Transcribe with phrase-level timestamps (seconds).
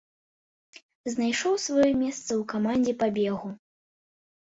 [1.15, 3.49] Знайшоў сваё месца ў камандзе па бегу.